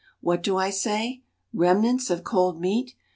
What 0.19 0.41
do 0.41 0.57
I 0.57 0.71
say? 0.71 1.21
remnants 1.53 2.09
of 2.09 2.23
cold 2.23 2.59
meat! 2.59 2.95